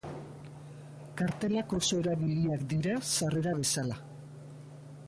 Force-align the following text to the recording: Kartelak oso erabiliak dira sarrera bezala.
Kartelak 1.21 1.75
oso 1.81 2.01
erabiliak 2.05 2.65
dira 2.73 2.97
sarrera 3.13 3.55
bezala. 3.63 4.01